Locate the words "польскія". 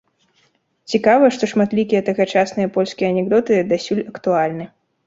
2.79-3.07